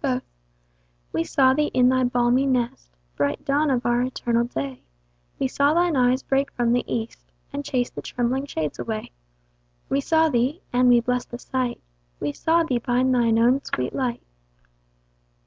[0.00, 0.22] Both.
[1.12, 4.80] We saw thee in thy balmy nest, Bright dawn of our eternal day;
[5.38, 9.10] We saw thine eyes break from the east, And chase the trembling shades away:
[9.90, 11.78] We saw thee (and we blest the sight)
[12.20, 14.22] We saw thee by thine own sweet light.